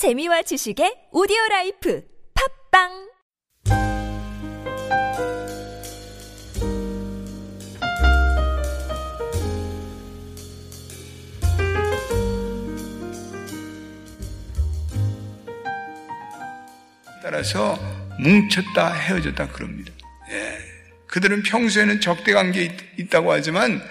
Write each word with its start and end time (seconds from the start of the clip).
재미와 0.00 0.40
지식의 0.40 1.08
오디오 1.12 1.36
라이프 1.50 2.02
팟빵 2.72 3.10
따라서 17.22 17.78
뭉쳤다 18.20 18.94
헤어졌다 18.94 19.48
그럽니다. 19.48 19.92
예. 20.30 20.58
그들은 21.08 21.42
평소에는 21.42 22.00
적대 22.00 22.32
관계에 22.32 22.74
있다고 22.96 23.32
하지만 23.32 23.82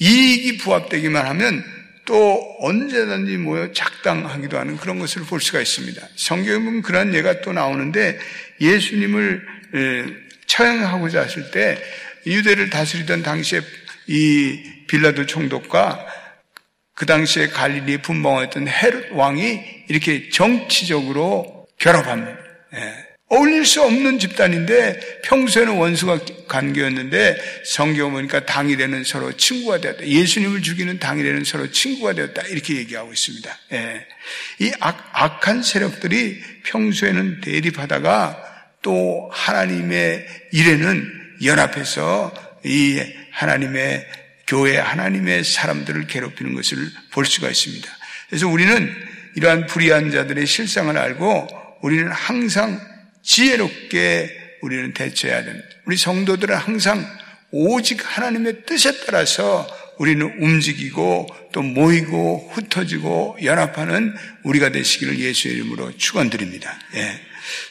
이익이 0.00 0.58
부합되기만 0.58 1.24
하면 1.24 1.81
또 2.04 2.56
언제든지 2.60 3.36
모여 3.36 3.72
작당하기도 3.72 4.58
하는 4.58 4.76
그런 4.76 4.98
것을 4.98 5.22
볼 5.22 5.40
수가 5.40 5.60
있습니다. 5.60 6.08
성경에 6.16 6.58
보면 6.64 6.82
그런 6.82 7.14
예가 7.14 7.40
또 7.42 7.52
나오는데 7.52 8.18
예수님을 8.60 9.46
처형하고자 10.46 11.22
했을 11.22 11.50
때 11.50 11.82
유대를 12.26 12.70
다스리던 12.70 13.22
당시에 13.22 13.60
이 14.08 14.62
빌라도 14.88 15.26
총독과 15.26 16.06
그 16.94 17.06
당시에 17.06 17.48
갈릴리에 17.48 18.02
분봉했던 18.02 18.68
헤롯 18.68 19.12
왕이 19.12 19.84
이렇게 19.88 20.28
정치적으로 20.28 21.66
결합합니다. 21.78 22.38
예. 23.32 23.36
어울릴 23.36 23.64
수 23.64 23.82
없는 23.82 24.18
집단인데 24.18 25.22
평소에는 25.22 25.74
원수가 25.74 26.20
관계였는데 26.48 27.62
성경 27.64 28.12
보니까 28.12 28.44
당일에는 28.44 29.04
서로 29.04 29.32
친구가 29.36 29.80
되었다. 29.80 30.06
예수님을 30.06 30.62
죽이는 30.62 30.98
당일에는 30.98 31.44
서로 31.44 31.70
친구가 31.70 32.12
되었다. 32.12 32.42
이렇게 32.42 32.76
얘기하고 32.76 33.12
있습니다. 33.12 33.58
예. 33.72 34.06
이 34.60 34.72
악, 34.80 35.10
악한 35.12 35.62
세력들이 35.62 36.42
평소에는 36.64 37.40
대립하다가 37.40 38.52
또 38.82 39.30
하나님의 39.32 40.26
일에는 40.52 41.22
연합해서 41.44 42.32
이 42.64 43.00
하나님의 43.30 44.06
교회 44.46 44.76
하나님의 44.76 45.44
사람들을 45.44 46.06
괴롭히는 46.06 46.54
것을 46.54 46.78
볼 47.12 47.24
수가 47.24 47.48
있습니다. 47.48 47.88
그래서 48.28 48.48
우리는 48.48 48.94
이러한 49.36 49.66
불의한 49.66 50.10
자들의 50.10 50.46
실상을 50.46 50.96
알고 50.96 51.48
우리는 51.80 52.10
항상 52.10 52.91
지혜롭게 53.22 54.30
우리는 54.62 54.92
대처해야 54.92 55.44
됩니다. 55.44 55.68
우리 55.86 55.96
성도들은 55.96 56.54
항상 56.54 57.04
오직 57.50 58.00
하나님의 58.02 58.64
뜻에 58.66 59.04
따라서 59.04 59.66
우리는 59.98 60.24
움직이고 60.40 61.28
또 61.52 61.62
모이고 61.62 62.50
흩어지고 62.52 63.38
연합하는 63.42 64.14
우리가 64.42 64.70
되시기를 64.70 65.18
예수의 65.18 65.54
이름으로 65.54 65.96
축원드립니다. 65.96 66.78
예. 66.94 67.20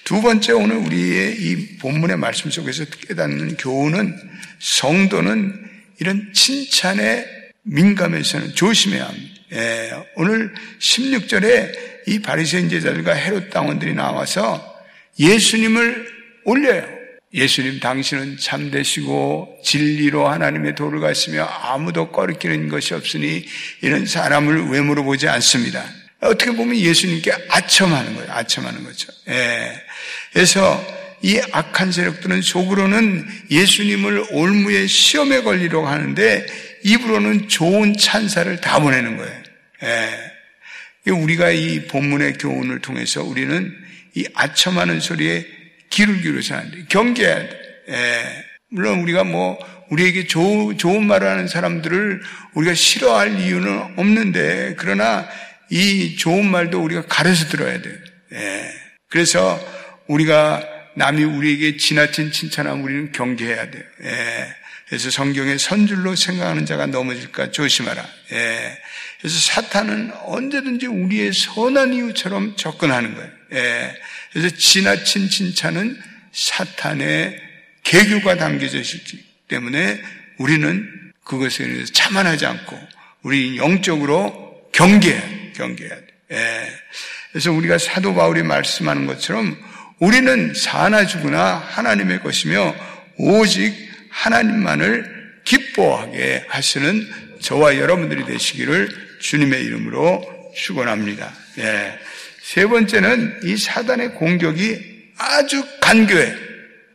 두 0.04 0.22
번째 0.22 0.54
오늘 0.54 0.78
우리의 0.78 1.36
이 1.40 1.78
본문의 1.78 2.18
말씀 2.18 2.52
속에서 2.52 2.86
깨닫는 2.86 3.58
교훈은 3.58 4.16
성도는 4.60 5.70
이런 6.00 6.32
칭찬에 6.34 7.26
민감해서는 7.64 8.54
조심해야 8.54 9.08
합니다. 9.08 9.42
예. 9.54 9.92
오늘 10.16 10.54
16절에 10.80 12.08
이 12.08 12.20
바리새인 12.20 12.70
제자들과 12.70 13.14
헤롯 13.14 13.50
당원들이 13.50 13.94
나와서 13.94 14.71
예수님을 15.22 16.08
올려요. 16.46 16.84
예수님 17.34 17.80
당신은 17.80 18.38
참되시고 18.38 19.62
진리로 19.64 20.28
하나님의 20.28 20.76
도를 20.76 21.00
가시며 21.00 21.46
아무도 21.46 22.12
꺼리키는 22.12 22.68
것이 22.68 22.94
없으니 22.94 23.46
이런 23.82 24.06
사람을 24.06 24.70
왜 24.70 24.82
물어보지 24.82 25.30
않습니다. 25.30 25.86
어떻게 26.20 26.52
보면 26.52 26.76
예수님께 26.76 27.32
아첨하는 27.50 28.16
거예요. 28.16 28.32
아첨하는 28.32 28.84
거죠. 28.84 29.14
예. 29.30 29.72
그래서 30.34 30.86
이 31.22 31.40
악한 31.52 31.92
세력들은 31.92 32.42
속으로는 32.42 33.28
예수님을 33.50 34.26
올무에 34.32 34.88
시험에 34.88 35.42
걸리려고 35.42 35.88
하는데 35.88 36.46
입으로는 36.84 37.48
좋은 37.48 37.96
찬사를 37.96 38.60
다 38.60 38.80
보내는 38.80 39.18
거예요. 39.18 39.44
예. 39.84 41.12
우리가 41.12 41.52
이 41.52 41.88
본문의 41.88 42.34
교훈을 42.34 42.80
통해서 42.80 43.24
우리는 43.24 43.74
이 44.16 44.26
아첨하는 44.34 45.00
소리에 45.00 45.46
귀를 45.90 46.22
기울여서 46.22 46.56
안 46.56 46.72
돼. 46.72 46.86
경계해야 46.90 47.50
돼. 47.50 47.60
예. 47.90 48.46
물론 48.70 49.00
우리가 49.02 49.24
뭐 49.24 49.58
우리에게 49.90 50.28
조, 50.28 50.76
좋은 50.78 51.06
말을 51.06 51.28
하는 51.28 51.48
사람들을 51.48 52.22
우리가 52.54 52.74
싫어할 52.74 53.40
이유는 53.40 53.98
없는데 53.98 54.76
그러나 54.78 55.28
이 55.70 56.16
좋은 56.16 56.50
말도 56.50 56.82
우리가 56.82 57.06
가려서 57.08 57.48
들어야 57.50 57.82
돼요. 57.82 57.96
예. 58.34 58.72
그래서 59.10 59.60
우리가 60.08 60.64
남이 60.96 61.24
우리에게 61.24 61.78
지나친 61.78 62.32
칭찬하면 62.32 62.84
우리는 62.84 63.12
경계해야 63.12 63.72
돼요. 63.72 63.84
예. 64.04 64.56
그래서 64.88 65.10
성경에 65.10 65.58
선줄로 65.58 66.16
생각하는 66.16 66.66
자가 66.66 66.86
넘어질까 66.86 67.52
조심하라. 67.52 68.06
예. 68.34 68.78
그래서 69.20 69.40
사탄은 69.40 70.12
언제든지 70.26 70.88
우리의 70.88 71.32
선한 71.34 71.94
이유처럼 71.94 72.56
접근하는 72.58 73.16
거예요. 73.16 73.41
예. 73.54 73.96
그래서 74.32 74.56
지나친 74.56 75.30
칭찬은 75.30 76.02
사탄의 76.32 77.42
개교가 77.84 78.38
담겨져 78.38 78.80
있기 78.80 79.24
때문에 79.48 80.02
우리는 80.38 81.12
그것에 81.24 81.66
대해서 81.66 81.92
자만하지 81.94 82.46
않고 82.46 82.80
우리 83.24 83.58
영적으로 83.58 84.70
경계, 84.72 85.52
경계해야 85.56 85.96
돼. 85.96 86.08
예. 86.32 86.72
그래서 87.32 87.52
우리가 87.52 87.78
사도 87.78 88.14
바울이 88.14 88.44
말씀하는 88.44 89.06
것처럼 89.06 89.58
우리는 90.00 90.54
사나 90.56 91.06
죽으나 91.06 91.56
하나님의 91.56 92.22
것이며 92.22 92.76
오직 93.18 93.76
하나님만을 94.10 95.42
기뻐하게 95.44 96.46
하시는 96.48 97.08
저와 97.40 97.78
여러분들이 97.78 98.26
되시기를 98.26 98.90
주님의 99.20 99.64
이름으로 99.64 100.52
축원합니다. 100.56 101.32
예. 101.60 102.00
세 102.54 102.66
번째는 102.66 103.40
이 103.46 103.56
사단의 103.56 104.16
공격이 104.16 104.78
아주 105.18 105.64
간교해. 105.80 106.34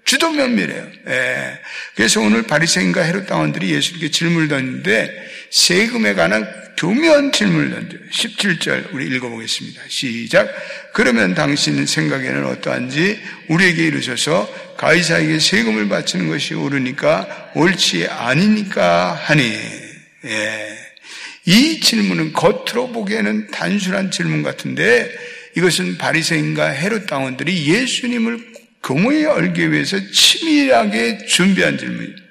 주도 0.05 0.31
면밀해요. 0.31 0.87
예. 1.09 1.59
그래서 1.95 2.21
오늘 2.21 2.43
바리새인과 2.43 3.01
헤롯 3.01 3.27
당원들이 3.27 3.71
예수님께 3.71 4.11
질문을 4.11 4.49
던졌는데 4.49 5.11
세금에 5.51 6.13
관한 6.13 6.47
교묘한 6.77 7.33
질문을 7.33 7.71
던져요. 7.71 8.01
17절 8.13 8.93
우리 8.93 9.07
읽어보겠습니다. 9.07 9.81
시작. 9.89 10.55
그러면 10.93 11.35
당신 11.35 11.87
생각에는 11.87 12.45
어떠한지 12.45 13.19
우리에게 13.49 13.87
이르셔서 13.87 14.77
가이사에게 14.77 15.39
세금을 15.39 15.89
바치는 15.89 16.29
것이 16.29 16.53
옳으니까 16.53 17.53
옳지 17.55 18.09
아니니까 18.09 19.15
하니. 19.15 19.43
예. 20.27 20.87
이 21.47 21.81
질문은 21.81 22.35
겉으로 22.35 22.93
보기에는 22.93 23.47
단순한 23.53 24.11
질문 24.11 24.43
같은데 24.43 25.11
이것은 25.57 25.97
바리새인과 25.99 26.69
헤롯 26.69 27.07
당원들이 27.07 27.67
예수님을 27.67 28.39
공의에 28.83 29.25
얼기 29.25 29.73
위해서 29.73 29.99
치밀하게 30.11 31.27
준비한 31.27 31.79
질문입니다. 31.79 32.23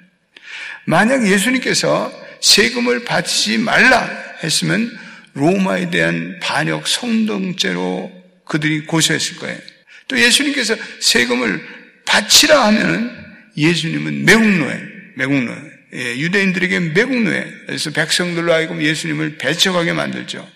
만약 0.84 1.26
예수님께서 1.26 2.12
세금을 2.40 3.04
바치지 3.04 3.58
말라 3.58 4.08
했으면 4.42 4.96
로마에 5.34 5.90
대한 5.90 6.38
반역 6.40 6.86
성동죄로 6.86 8.12
그들이 8.44 8.86
고소했을 8.86 9.36
거예요. 9.36 9.58
또 10.08 10.18
예수님께서 10.18 10.76
세금을 11.00 11.60
바치라 12.06 12.66
하면 12.66 13.26
예수님은 13.56 14.24
매국노예, 14.24 14.82
매국노예. 15.16 15.76
예, 15.94 16.18
유대인들에게 16.18 16.80
매국노예. 16.80 17.54
그래서 17.66 17.90
백성들로 17.90 18.52
하여금 18.52 18.80
예수님을 18.80 19.38
배척하게 19.38 19.92
만들죠. 19.92 20.48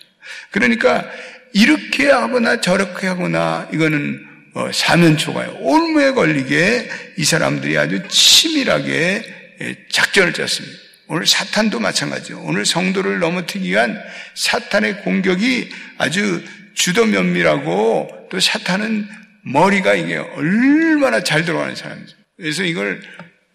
그러니까 0.51 1.09
이렇게 1.53 2.09
하거나 2.09 2.61
저렇게 2.61 3.07
하거나 3.07 3.67
이거는 3.73 4.27
어, 4.53 4.69
사면초가요. 4.71 5.57
올무에 5.59 6.11
걸리게 6.11 6.89
이 7.17 7.23
사람들이 7.23 7.77
아주 7.77 8.01
치밀하게 8.07 9.23
예, 9.61 9.75
작전을 9.89 10.33
짰습니다. 10.33 10.77
오늘 11.07 11.25
사탄도 11.25 11.79
마찬가지죠. 11.79 12.41
오늘 12.43 12.65
성도를 12.65 13.19
넘어뜨기 13.19 13.69
위한 13.69 14.01
사탄의 14.33 15.01
공격이 15.03 15.69
아주 15.97 16.43
주도 16.73 17.05
면밀하고 17.05 18.27
또 18.29 18.39
사탄은 18.39 19.07
머리가 19.43 19.93
이게 19.95 20.17
얼마나 20.17 21.21
잘 21.23 21.43
들어가는 21.45 21.75
사람이죠. 21.75 22.15
그래서 22.37 22.63
이걸 22.63 23.01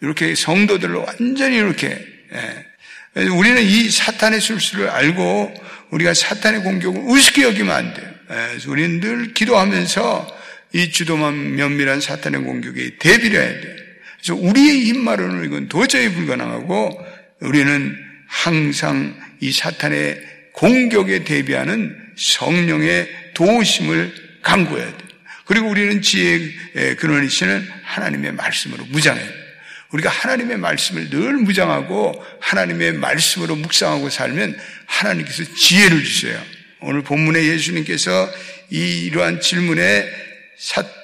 이렇게 0.00 0.34
성도들로 0.34 1.04
완전히 1.06 1.56
이렇게 1.56 1.88
예. 2.34 3.20
우리는 3.22 3.62
이 3.62 3.90
사탄의 3.90 4.40
술수를 4.40 4.90
알고 4.90 5.54
우리가 5.90 6.14
사탄의 6.14 6.62
공격을 6.62 7.00
우습게 7.04 7.42
여기면 7.42 7.74
안 7.74 7.94
돼요. 7.94 8.06
예, 8.30 8.48
그래서 8.50 8.70
우리는 8.70 9.00
늘 9.00 9.34
기도하면서 9.34 10.36
이 10.72 10.90
주도만 10.90 11.56
면밀한 11.56 12.00
사탄의 12.00 12.42
공격에 12.42 12.96
대비를 12.98 13.40
해야 13.40 13.60
돼요. 13.60 13.76
그래서 14.20 14.34
우리의 14.34 14.88
입말로는 14.88 15.44
이건 15.44 15.68
도저히 15.68 16.12
불가능하고 16.12 17.06
우리는 17.40 17.96
항상 18.26 19.16
이 19.40 19.52
사탄의 19.52 20.20
공격에 20.52 21.24
대비하는 21.24 21.96
성령의 22.16 23.08
도우심을 23.34 24.40
강구해야 24.42 24.86
돼. 24.86 25.04
그리고 25.44 25.68
우리는 25.68 26.02
지혜의 26.02 26.96
근원이시는 26.98 27.68
하나님의 27.84 28.32
말씀으로 28.32 28.84
무장해요. 28.86 29.45
우리가 29.92 30.10
하나님의 30.10 30.58
말씀을 30.58 31.10
늘 31.10 31.34
무장하고 31.34 32.24
하나님의 32.40 32.94
말씀으로 32.94 33.56
묵상하고 33.56 34.10
살면 34.10 34.58
하나님께서 34.86 35.44
지혜를 35.54 36.02
주세요. 36.02 36.40
오늘 36.80 37.02
본문에 37.02 37.44
예수님께서 37.44 38.30
이 38.70 39.06
이러한 39.06 39.40
질문에 39.40 40.08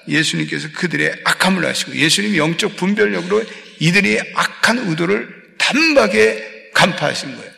예수님께서 0.09 0.69
그들의 0.75 1.21
악함을 1.25 1.65
하시고 1.65 1.95
예수님 1.95 2.37
영적 2.37 2.77
분별력으로 2.77 3.45
이들이 3.79 4.21
악한 4.35 4.89
의도를 4.89 5.29
단박에 5.59 6.71
간파하신 6.75 7.37
거예요. 7.37 7.53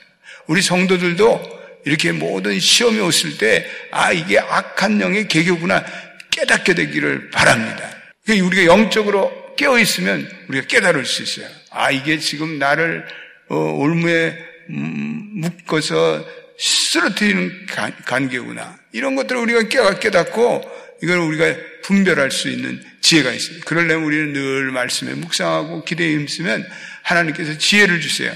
우리 0.47 0.61
성도들도 0.61 1.55
이렇게 1.85 2.13
모든 2.13 2.59
시험이 2.59 2.99
왔을 2.99 3.37
때, 3.39 3.69
아, 3.91 4.13
이게 4.13 4.39
악한 4.39 5.01
영의 5.01 5.29
계교구나 5.29 5.85
깨닫게 6.31 6.75
되기를 6.75 7.31
바랍니다. 7.31 7.91
우리가 8.29 8.65
영적으로 8.65 9.44
깨어 9.57 9.79
있으면 9.79 10.29
우리가 10.49 10.67
깨달을 10.67 11.05
수 11.05 11.23
있어요. 11.23 11.49
아, 11.71 11.91
이게 11.91 12.19
지금 12.19 12.59
나를 12.59 13.07
어, 13.49 13.57
올무에 13.57 14.37
음, 14.71 15.31
묶어서 15.35 16.25
쓰러뜨리는 16.59 17.67
관계구나. 18.07 18.79
이런 18.93 19.17
것들을 19.17 19.41
우리가 19.41 19.99
깨닫고 19.99 20.71
이걸 21.03 21.19
우리가 21.19 21.55
분별할 21.83 22.31
수 22.31 22.49
있는 22.49 22.83
지혜가 23.01 23.31
있습니다. 23.33 23.65
그러려면 23.67 24.05
우리는 24.05 24.33
늘 24.33 24.71
말씀에 24.71 25.15
묵상하고 25.15 25.85
기대에 25.85 26.13
힘쓰면 26.13 26.67
하나님께서 27.03 27.59
지혜를 27.59 28.01
주세요. 28.01 28.33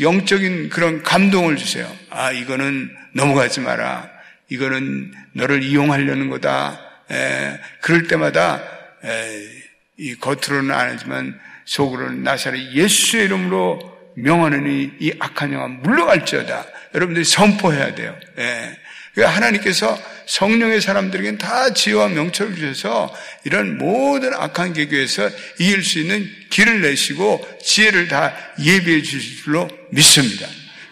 영적인 0.00 0.68
그런 0.68 1.02
감동을 1.02 1.56
주세요. 1.56 1.94
아, 2.10 2.32
이거는 2.32 2.94
넘어가지 3.12 3.60
마라. 3.60 4.10
이거는 4.48 5.12
너를 5.32 5.62
이용하려는 5.62 6.30
거다. 6.30 6.80
에, 7.10 7.60
그럴 7.82 8.06
때마다 8.06 8.62
에, 9.04 9.55
이 9.98 10.14
겉으로는 10.16 10.74
안 10.74 10.90
하지만 10.90 11.38
속으로는 11.64 12.22
나사렛 12.22 12.72
예수의 12.72 13.24
이름으로 13.24 13.96
명하느니 14.14 14.92
이 15.00 15.12
악한 15.18 15.52
영화 15.52 15.68
물러갈지어다. 15.68 16.66
여러분들이 16.94 17.24
선포해야 17.24 17.94
돼요. 17.94 18.16
예. 18.38 18.76
하나님께서 19.22 19.98
성령의 20.26 20.80
사람들에게는 20.80 21.38
다 21.38 21.72
지혜와 21.72 22.08
명철을 22.08 22.56
주셔서 22.56 23.14
이런 23.44 23.78
모든 23.78 24.34
악한 24.34 24.74
계교에서 24.74 25.30
이길 25.58 25.82
수 25.82 26.00
있는 26.00 26.28
길을 26.50 26.82
내시고 26.82 27.46
지혜를 27.62 28.08
다 28.08 28.34
예비해 28.60 29.00
주실 29.00 29.42
줄로 29.42 29.68
믿습니다. 29.90 30.46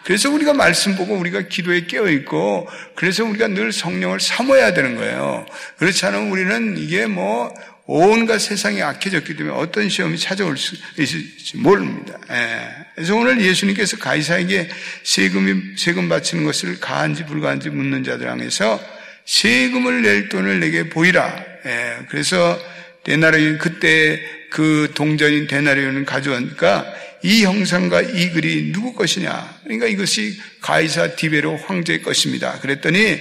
그래서 0.04 0.30
우리가 0.30 0.52
말씀 0.52 0.96
보고 0.96 1.14
우리가 1.14 1.42
기도에 1.48 1.86
깨어 1.86 2.08
있고 2.10 2.68
그래서 2.94 3.24
우리가 3.24 3.48
늘 3.48 3.72
성령을 3.72 4.20
사모해야 4.20 4.74
되는 4.74 4.96
거예요. 4.96 5.46
그렇지 5.78 6.04
않으면 6.06 6.30
우리는 6.30 6.76
이게 6.78 7.06
뭐 7.06 7.52
온갖 7.86 8.38
세상이 8.38 8.80
악해졌기 8.82 9.36
때문에 9.36 9.54
어떤 9.56 9.88
시험이 9.88 10.18
찾아올 10.18 10.56
수 10.56 10.74
있을지 10.98 11.58
모릅니다. 11.58 12.18
예. 12.30 12.86
그래서 12.94 13.14
오늘 13.14 13.40
예수님께서 13.40 13.98
가이사에게 13.98 14.70
세금이 15.02 15.76
세금 15.76 16.08
바치는 16.08 16.44
것을 16.44 16.80
가한지 16.80 17.26
불가한지 17.26 17.68
묻는 17.70 18.02
자들 18.02 18.28
향해서 18.28 18.80
세금을 19.26 20.02
낼 20.02 20.28
돈을 20.28 20.60
내게 20.60 20.88
보이라. 20.88 21.44
예. 21.66 21.98
그래서 22.08 22.58
데나리온 23.04 23.58
그때 23.58 24.20
그 24.50 24.92
동전인 24.94 25.46
데나리온을 25.46 26.06
가져오니까 26.06 26.94
이 27.22 27.42
형상과 27.42 28.02
이 28.02 28.30
글이 28.30 28.72
누구 28.72 28.94
것이냐? 28.94 29.60
그러니까 29.64 29.86
이것이 29.86 30.38
가이사 30.60 31.16
디베로 31.16 31.56
황제의 31.56 32.02
것입니다. 32.02 32.58
그랬더니 32.60 33.18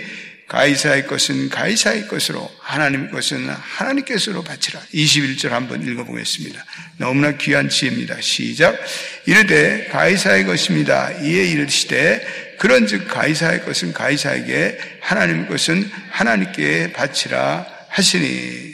가이사의 0.48 1.08
것은 1.08 1.50
가이사의 1.50 2.08
것으로 2.08 2.50
하나님의 2.60 3.10
것은 3.12 3.50
하나님 3.50 4.06
께서로 4.06 4.44
바치라. 4.44 4.80
21절 4.94 5.50
한번 5.50 5.88
읽어보겠습니다. 5.88 6.64
너무나 6.98 7.32
귀한 7.38 7.70
지혜입니다. 7.70 8.22
시작. 8.22 8.78
이르되 9.26 9.88
가이사의 9.92 10.46
것입니다. 10.46 11.12
이에 11.22 11.46
이르시되 11.46 12.56
그런즉 12.60 13.08
가이사의 13.08 13.66
것은 13.66 13.94
가이사에게 13.94 14.78
하나님의 15.02 15.48
것은 15.48 15.90
하나님께 16.12 16.94
바치라 16.94 17.66
하시니 17.90 18.74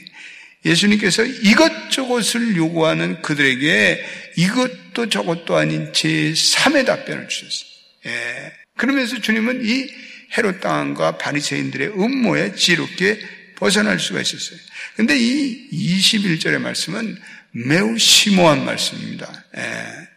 예수님께서 0.65 1.23
이것저것을 1.23 2.57
요구하는 2.57 3.21
그들에게 3.21 4.05
이것도 4.35 5.09
저것도 5.09 5.55
아닌 5.55 5.91
제3의 5.91 6.85
답변을 6.85 7.29
주셨어요. 7.29 7.69
예. 8.07 8.51
그러면서 8.77 9.19
주님은 9.19 9.61
이 9.65 9.87
헤롯 10.37 10.61
당과 10.61 11.17
바리새인들의 11.17 11.99
음모에 11.99 12.55
지롭게 12.55 13.19
벗어날 13.55 13.99
수가 13.99 14.21
있었어요. 14.21 14.59
근데 14.95 15.17
이 15.17 15.69
21절의 15.71 16.59
말씀은 16.59 17.17
매우 17.51 17.97
심오한 17.97 18.63
말씀입니다. 18.63 19.45
예, 19.57 19.63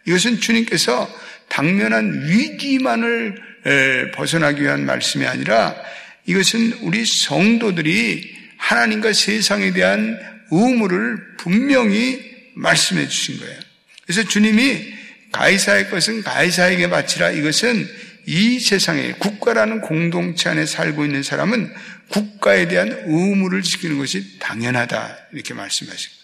이것은 0.06 0.40
주님께서 0.40 1.08
당면한 1.48 2.28
위기만을 2.28 3.36
에, 3.64 4.10
벗어나기 4.12 4.62
위한 4.62 4.86
말씀이 4.86 5.26
아니라 5.26 5.74
이것은 6.26 6.78
우리 6.82 7.04
성도들이 7.04 8.34
하나님과 8.58 9.12
세상에 9.12 9.72
대한 9.72 10.18
의무를 10.50 11.36
분명히 11.38 12.20
말씀해 12.54 13.08
주신 13.08 13.38
거예요. 13.38 13.58
그래서 14.04 14.22
주님이 14.24 14.94
가이사의 15.32 15.90
것은 15.90 16.22
가이사에게 16.22 16.90
바치라 16.90 17.30
이것은 17.30 17.88
이 18.26 18.60
세상에 18.60 19.12
국가라는 19.12 19.80
공동체 19.80 20.48
안에 20.48 20.66
살고 20.66 21.04
있는 21.04 21.22
사람은 21.22 21.72
국가에 22.08 22.68
대한 22.68 23.04
의무를 23.06 23.62
지키는 23.62 23.98
것이 23.98 24.38
당연하다 24.38 25.16
이렇게 25.32 25.54
말씀하십니다. 25.54 26.22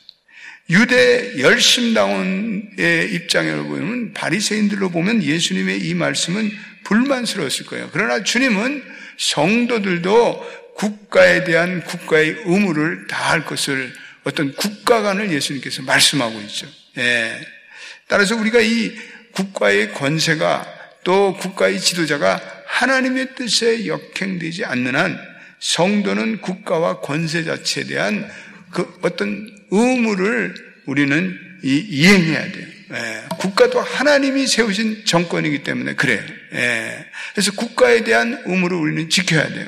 유대 0.70 1.40
열심당원의 1.40 3.14
입장으로 3.14 3.64
보면 3.64 4.12
바리새인들로 4.12 4.90
보면 4.90 5.22
예수님의 5.22 5.80
이 5.80 5.94
말씀은 5.94 6.50
불만스러웠을 6.84 7.66
거예요. 7.66 7.88
그러나 7.92 8.22
주님은 8.22 8.84
성도들도 9.16 10.74
국가에 10.76 11.44
대한 11.44 11.82
국가의 11.82 12.36
의무를 12.44 13.06
다할 13.08 13.44
것을 13.44 13.92
어떤 14.24 14.54
국가관을 14.54 15.32
예수님께서 15.32 15.82
말씀하고 15.82 16.38
있죠. 16.42 16.66
예. 16.98 17.40
따라서 18.06 18.36
우리가 18.36 18.60
이 18.60 18.94
국가의 19.32 19.92
권세가 19.94 20.77
또 21.04 21.34
국가의 21.34 21.80
지도자가 21.80 22.40
하나님의 22.66 23.34
뜻에 23.34 23.86
역행되지 23.86 24.64
않는 24.64 24.94
한 24.94 25.18
성도는 25.58 26.40
국가와 26.40 27.00
권세 27.00 27.44
자체에 27.44 27.84
대한 27.84 28.30
그 28.70 28.98
어떤 29.02 29.48
의무를 29.70 30.54
우리는 30.86 31.38
이 31.62 32.06
행해야 32.06 32.52
돼요. 32.52 32.66
예, 32.92 33.24
국가도 33.38 33.80
하나님이 33.80 34.46
세우신 34.46 35.04
정권이기 35.04 35.62
때문에 35.62 35.94
그래요. 35.94 36.22
예, 36.54 37.06
그래서 37.32 37.52
국가에 37.52 38.04
대한 38.04 38.42
의무를 38.46 38.76
우리는 38.76 39.10
지켜야 39.10 39.46
돼요. 39.48 39.66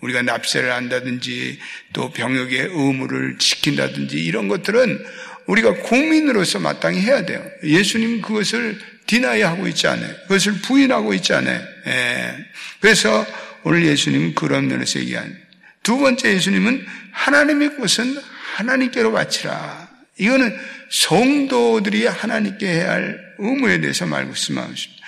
우리가 0.00 0.22
납세를 0.22 0.72
한다든지 0.72 1.58
또 1.92 2.10
병역의 2.12 2.68
의무를 2.72 3.36
지킨다든지 3.38 4.18
이런 4.18 4.48
것들은 4.48 5.04
우리가 5.46 5.74
국민으로서 5.74 6.58
마땅히 6.60 7.00
해야 7.00 7.24
돼요. 7.24 7.44
예수님 7.62 8.22
그것을 8.22 8.78
디나이하고 9.12 9.68
있지 9.68 9.86
않아요. 9.88 10.14
그것을 10.22 10.54
부인하고 10.62 11.12
있지 11.12 11.34
않아요. 11.34 11.62
예. 11.86 12.34
그래서 12.80 13.26
오늘 13.62 13.84
예수님은 13.84 14.34
그런 14.34 14.68
면에서 14.68 15.00
얘기한 15.00 15.36
두 15.82 15.98
번째 15.98 16.32
예수님은 16.32 16.86
하나님의 17.10 17.76
것은 17.76 18.16
하나님께로 18.54 19.12
바치라. 19.12 19.90
이거는 20.16 20.56
성도들이 20.90 22.06
하나님께 22.06 22.66
해야 22.66 22.92
할 22.92 23.18
의무에 23.38 23.80
대해서 23.82 24.06
말씀하십니다. 24.06 25.02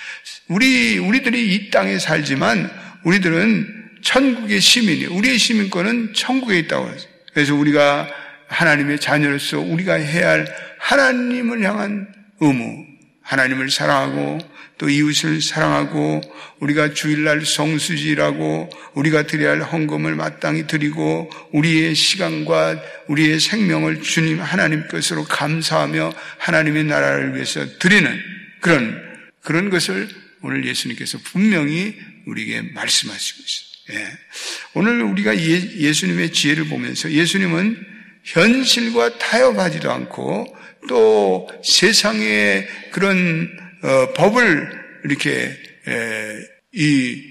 우리 0.49 0.99
우리들이 0.99 1.55
이 1.55 1.71
땅에 1.71 1.97
살지만 1.97 2.69
우리들은 3.05 3.85
천국의 4.03 4.61
시민이 4.61 5.05
우리의 5.05 5.39
시민권은 5.39 6.13
천국에 6.13 6.59
있다고 6.59 6.91
해서 6.91 7.07
그래서 7.33 7.55
우리가 7.55 8.07
하나님의 8.49 8.99
자녀로서 8.99 9.59
우리가 9.59 9.95
해야 9.95 10.29
할 10.29 10.55
하나님을 10.77 11.63
향한 11.63 12.07
의무, 12.39 12.94
하나님을 13.25 13.69
사랑하고 13.69 14.39
또 14.77 14.89
이웃을 14.89 15.41
사랑하고 15.41 16.21
우리가 16.59 16.93
주일날 16.93 17.45
성수지라고 17.45 18.69
우리가 18.93 19.25
드려야 19.25 19.51
할 19.51 19.61
헌금을 19.61 20.15
마땅히 20.15 20.67
드리고 20.67 21.31
우리의 21.51 21.95
시간과 21.95 22.81
우리의 23.07 23.39
생명을 23.39 24.01
주님 24.01 24.41
하나님 24.41 24.87
것으로 24.87 25.23
감사하며 25.23 26.13
하나님의 26.37 26.83
나라를 26.85 27.35
위해서 27.35 27.65
드리는 27.79 28.21
그런 28.61 29.01
그런 29.41 29.69
것을 29.69 30.09
오늘 30.41 30.65
예수님께서 30.65 31.19
분명히 31.23 31.95
우리에게 32.25 32.73
말씀하시고 32.73 33.43
있어요. 33.43 33.99
예. 34.01 34.11
오늘 34.73 35.01
우리가 35.03 35.35
예, 35.37 35.93
수님의 35.93 36.31
지혜를 36.31 36.65
보면서 36.65 37.11
예수님은 37.11 37.95
현실과 38.23 39.17
타협하지도 39.19 39.91
않고 39.91 40.57
또 40.87 41.49
세상의 41.63 42.67
그런 42.91 43.49
어, 43.83 44.13
법을 44.13 44.85
이렇게 45.05 45.55
에, 45.87 46.39
이, 46.73 47.21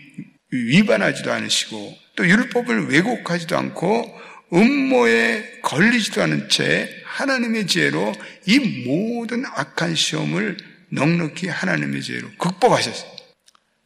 위반하지도 0.50 1.32
않으시고 1.32 1.98
또 2.16 2.26
율법을 2.28 2.86
왜곡하지도 2.88 3.56
않고 3.56 4.20
음모에 4.52 5.60
걸리지도 5.62 6.22
않은 6.22 6.48
채 6.48 6.88
하나님의 7.04 7.66
지혜로 7.66 8.12
이 8.46 8.84
모든 8.86 9.44
악한 9.44 9.94
시험을 9.94 10.56
넉넉히 10.90 11.48
하나님의 11.48 12.02
지혜로 12.02 12.28
극복하셨어요. 12.38 13.10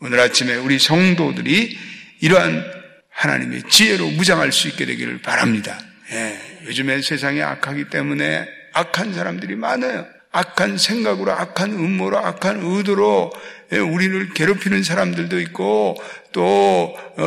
오늘 0.00 0.20
아침에 0.20 0.56
우리 0.56 0.78
성도들이 0.78 1.76
이러한 2.20 2.64
하나님의 3.10 3.62
지혜로 3.68 4.10
무장할 4.10 4.52
수 4.52 4.68
있게 4.68 4.84
되기를 4.87 5.22
바랍니다. 5.22 5.78
예, 6.12 6.38
요즘에 6.66 7.00
세상이 7.02 7.42
악하기 7.42 7.88
때문에 7.88 8.57
악한 8.78 9.12
사람들이 9.12 9.56
많아요. 9.56 10.06
악한 10.30 10.78
생각으로, 10.78 11.32
악한 11.32 11.73
음모로, 11.73 12.18
악한 12.18 12.61
의도로 12.62 13.32
예, 13.73 13.78
우리를 13.78 14.35
괴롭히는 14.35 14.82
사람들도 14.82 15.40
있고 15.40 15.97
또 16.32 16.97
어, 17.16 17.23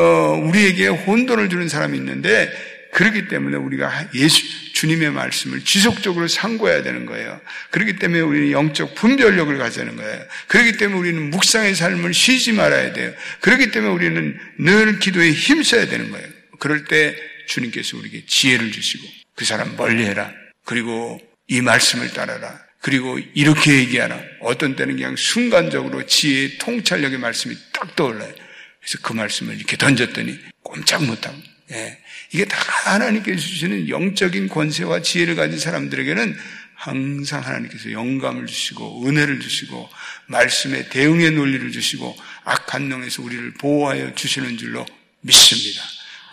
우리에게 0.48 0.88
혼돈을 0.88 1.50
주는 1.50 1.68
사람이 1.68 1.98
있는데 1.98 2.50
그렇기 2.94 3.28
때문에 3.28 3.58
우리가 3.58 4.10
예수 4.16 4.42
주님의 4.74 5.12
말씀을 5.12 5.62
지속적으로 5.64 6.28
상고해야 6.28 6.84
되는 6.84 7.06
거예요. 7.06 7.40
그렇기 7.70 7.98
때문에 7.98 8.22
우리는 8.22 8.52
영적 8.52 8.96
분별력을 8.96 9.56
가지는 9.58 9.96
거예요. 9.96 10.24
그렇기 10.48 10.78
때문에 10.78 11.00
우리는 11.00 11.30
묵상의 11.30 11.76
삶을 11.76 12.14
쉬지 12.14 12.54
말아야 12.54 12.94
돼요. 12.94 13.14
그렇기 13.42 13.72
때문에 13.72 13.94
우리는 13.94 14.40
늘 14.58 15.00
기도에 15.00 15.32
힘써야 15.32 15.86
되는 15.86 16.12
거예요. 16.12 16.28
그럴 16.60 16.86
때 16.86 17.16
주님께서 17.48 17.98
우리에게 17.98 18.26
지혜를 18.26 18.72
주시고 18.72 19.08
그 19.36 19.46
사람 19.46 19.76
멀리해라. 19.76 20.32
그리고 20.66 21.20
이 21.52 21.60
말씀을 21.60 22.14
따라라. 22.14 22.58
그리고 22.80 23.20
이렇게 23.34 23.76
얘기하라. 23.76 24.18
어떤 24.40 24.78
때는 24.78 24.96
그냥 24.96 25.18
순간적으로 25.18 26.06
지혜의 26.06 26.58
통찰력의 26.60 27.20
말씀이 27.20 27.56
딱 27.74 27.94
떠올라요. 27.98 28.34
그래서 28.80 28.98
그 29.02 29.12
말씀을 29.12 29.58
이렇게 29.58 29.76
던졌더니 29.76 30.40
꼼짝 30.64 31.04
못하고 31.04 31.36
예. 31.72 31.98
이게 32.32 32.46
다 32.46 32.58
하나님께서 32.58 33.38
주시는 33.38 33.90
영적인 33.90 34.48
권세와 34.48 35.02
지혜를 35.02 35.36
가진 35.36 35.60
사람들에게는 35.60 36.38
항상 36.74 37.46
하나님께서 37.46 37.92
영감을 37.92 38.48
주시고 38.48 39.06
은혜를 39.06 39.42
주시고 39.42 39.90
말씀에 40.28 40.88
대응의 40.88 41.32
논리를 41.32 41.70
주시고 41.70 42.18
악한 42.46 42.88
놈에서 42.88 43.24
우리를 43.24 43.56
보호하여 43.56 44.16
주시는 44.16 44.58
줄로 44.58 44.86
믿습니다. 45.20 45.84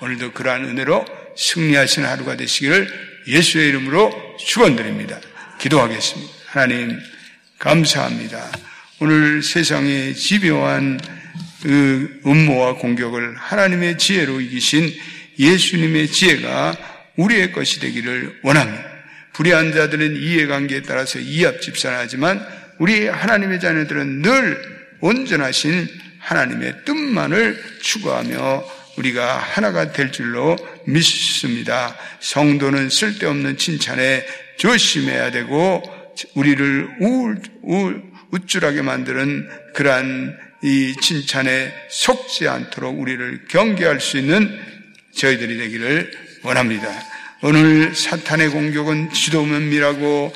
오늘도 0.00 0.32
그러한 0.32 0.64
은혜로 0.64 1.04
승리하시는 1.36 2.08
하루가 2.08 2.36
되시기를 2.36 3.17
예수의 3.28 3.68
이름으로 3.68 4.36
축원드립니다. 4.38 5.20
기도하겠습니다. 5.58 6.32
하나님 6.46 6.98
감사합니다. 7.58 8.50
오늘 9.00 9.42
세상에 9.42 10.14
집요한 10.14 10.98
그 11.62 12.20
음모와 12.24 12.74
공격을 12.74 13.36
하나님의 13.36 13.98
지혜로 13.98 14.40
이기신 14.40 14.92
예수님의 15.38 16.08
지혜가 16.08 16.76
우리의 17.16 17.52
것이 17.52 17.80
되기를 17.80 18.40
원합니다. 18.42 18.84
불의한 19.34 19.72
자들은 19.72 20.16
이해관계에 20.16 20.82
따라서 20.82 21.18
이합집산하지만 21.18 22.44
우리 22.78 23.06
하나님의 23.06 23.60
자녀들은 23.60 24.22
늘 24.22 24.88
온전하신 25.00 25.88
하나님의 26.18 26.84
뜻만을 26.84 27.62
추구하며 27.82 28.77
우리가 28.98 29.38
하나가 29.38 29.92
될 29.92 30.10
줄로 30.10 30.56
믿습니다. 30.84 31.96
성도는 32.20 32.90
쓸데없는 32.90 33.56
칭찬에 33.56 34.26
조심해야 34.58 35.30
되고 35.30 35.82
우리를 36.34 36.96
우울, 37.00 37.40
우울, 37.62 38.02
우쭐하게 38.32 38.82
만드는 38.82 39.48
그러한 39.74 40.36
이 40.62 40.94
칭찬에 41.00 41.72
속지 41.88 42.48
않도록 42.48 42.98
우리를 42.98 43.46
경계할 43.48 44.00
수 44.00 44.18
있는 44.18 44.58
저희들이 45.14 45.56
되기를 45.58 46.10
원합니다. 46.42 46.88
오늘 47.42 47.94
사탄의 47.94 48.48
공격은 48.48 49.12
지도면밀하고 49.12 50.32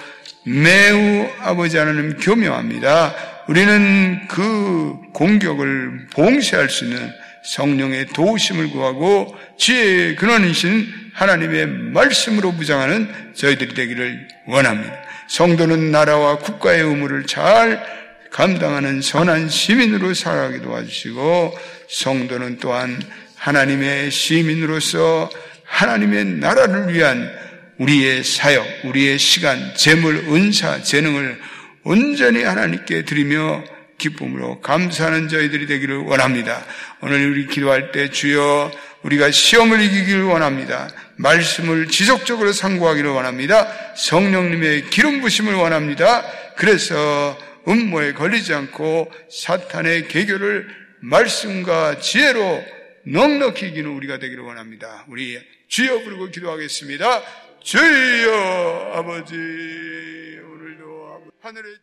매우 0.46 1.28
아버지 1.40 1.76
하나님 1.76 2.16
교묘합니다. 2.16 3.14
우리는 3.48 4.28
그 4.28 4.96
공격을 5.12 6.06
봉쇄할 6.12 6.70
수 6.70 6.84
있는 6.84 7.12
성령의 7.44 8.06
도우심을 8.08 8.70
구하고 8.70 9.36
지혜의 9.58 10.16
근원이신 10.16 11.02
하나님의 11.14 11.66
말씀으로 11.66 12.52
무장하는 12.52 13.08
저희들이 13.34 13.74
되기를 13.74 14.28
원합니다. 14.46 14.94
성도는 15.28 15.90
나라와 15.90 16.38
국가의 16.38 16.82
의무를 16.82 17.26
잘 17.26 17.82
감당하는 18.30 19.02
선한 19.02 19.48
시민으로 19.48 20.14
살아가게 20.14 20.62
도와주시고 20.62 21.58
성도는 21.88 22.58
또한 22.58 23.00
하나님의 23.36 24.10
시민으로서 24.10 25.30
하나님의 25.64 26.24
나라를 26.24 26.94
위한 26.94 27.30
우리의 27.78 28.22
사역, 28.22 28.66
우리의 28.84 29.18
시간, 29.18 29.74
재물, 29.74 30.16
은사, 30.28 30.82
재능을 30.82 31.40
온전히 31.82 32.42
하나님께 32.42 33.04
드리며 33.04 33.64
기쁨으로 34.02 34.60
감사하는 34.60 35.28
저희들이 35.28 35.66
되기를 35.66 35.98
원합니다. 35.98 36.64
오늘 37.00 37.30
우리 37.30 37.46
기도할 37.46 37.92
때 37.92 38.10
주여 38.10 38.70
우리가 39.02 39.30
시험을 39.30 39.80
이기기를 39.80 40.24
원합니다. 40.24 40.88
말씀을 41.16 41.88
지속적으로 41.88 42.52
상고하기를 42.52 43.10
원합니다. 43.10 43.68
성령님의 43.96 44.90
기름 44.90 45.20
부심을 45.20 45.54
원합니다. 45.54 46.24
그래서 46.56 47.38
음모에 47.68 48.12
걸리지 48.12 48.52
않고 48.54 49.10
사탄의 49.30 50.08
계교를 50.08 50.68
말씀과 51.00 52.00
지혜로 52.00 52.64
넉넉히 53.04 53.68
이기는 53.68 53.90
우리가 53.90 54.18
되기를 54.18 54.42
원합니다. 54.44 55.04
우리 55.08 55.38
주여 55.68 56.02
부르고 56.02 56.30
기도하겠습니다. 56.30 57.22
주여 57.62 58.92
아버지 58.94 59.34
오늘도 59.34 61.22
하늘의 61.40 61.76